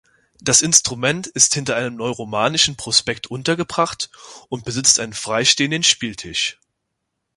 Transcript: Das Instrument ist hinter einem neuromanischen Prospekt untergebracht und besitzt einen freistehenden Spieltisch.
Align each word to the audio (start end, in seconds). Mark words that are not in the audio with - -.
Das 0.41 0.63
Instrument 0.63 1.27
ist 1.27 1.53
hinter 1.53 1.75
einem 1.75 1.95
neuromanischen 1.95 2.75
Prospekt 2.75 3.27
untergebracht 3.27 4.09
und 4.49 4.65
besitzt 4.65 4.99
einen 4.99 5.13
freistehenden 5.13 5.83
Spieltisch. 5.83 6.57